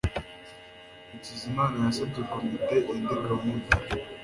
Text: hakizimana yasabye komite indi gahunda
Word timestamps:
hakizimana 1.11 1.75
yasabye 1.85 2.21
komite 2.31 2.75
indi 2.93 3.13
gahunda 3.29 3.69